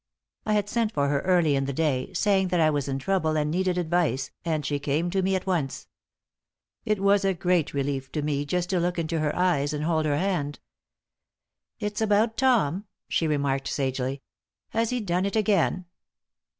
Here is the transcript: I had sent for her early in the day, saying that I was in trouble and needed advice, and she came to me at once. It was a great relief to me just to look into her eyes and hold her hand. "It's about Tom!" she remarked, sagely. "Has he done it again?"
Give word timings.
I 0.47 0.53
had 0.53 0.67
sent 0.67 0.91
for 0.91 1.09
her 1.09 1.19
early 1.19 1.55
in 1.55 1.65
the 1.65 1.73
day, 1.73 2.11
saying 2.13 2.47
that 2.47 2.59
I 2.59 2.71
was 2.71 2.87
in 2.87 2.97
trouble 2.97 3.37
and 3.37 3.51
needed 3.51 3.77
advice, 3.77 4.31
and 4.43 4.65
she 4.65 4.79
came 4.79 5.11
to 5.11 5.21
me 5.21 5.35
at 5.35 5.45
once. 5.45 5.85
It 6.85 6.99
was 6.99 7.23
a 7.23 7.35
great 7.35 7.75
relief 7.75 8.11
to 8.13 8.23
me 8.23 8.43
just 8.43 8.71
to 8.71 8.79
look 8.79 8.97
into 8.97 9.19
her 9.19 9.35
eyes 9.35 9.73
and 9.73 9.83
hold 9.83 10.07
her 10.07 10.17
hand. 10.17 10.57
"It's 11.79 12.01
about 12.01 12.35
Tom!" 12.35 12.85
she 13.09 13.27
remarked, 13.27 13.67
sagely. 13.67 14.23
"Has 14.69 14.89
he 14.89 15.01
done 15.01 15.23
it 15.25 15.35
again?" 15.35 15.85